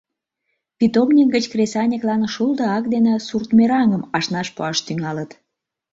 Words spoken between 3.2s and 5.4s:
сурт мераҥым ашнаш пуаш тӱҥалыт.